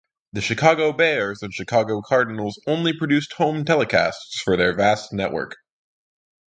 The 0.33 0.41
Chicago 0.41 0.93
Bears 0.93 1.43
and 1.43 1.53
Chicago 1.53 2.01
Cardinals 2.01 2.59
only 2.65 2.91
produced 2.91 3.33
home 3.33 3.63
telecasts 3.65 4.33
for 4.43 4.57
their 4.57 4.73
vast 4.73 5.13
network. 5.13 5.57